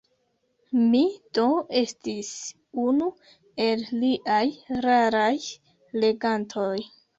Mi 0.93 1.01
do 1.37 1.43
estis 1.81 2.31
unu 2.85 3.11
el 3.67 3.85
liaj 4.01 4.43
raraj 4.89 5.37
legantoj. 6.03 6.75